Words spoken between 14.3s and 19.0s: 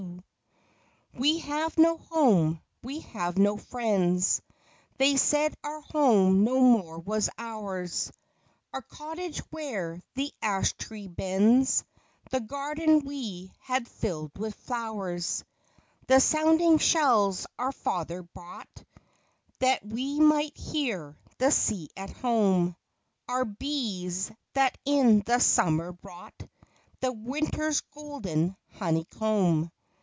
with flowers; The sounding shells our father brought,